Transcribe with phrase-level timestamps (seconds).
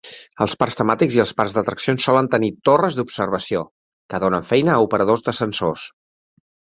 [0.43, 3.61] Els parcs temàtics i els parcs d'atraccions solen tenir torres d'observació,
[4.15, 5.85] que donen feina a operadors d'ascensors.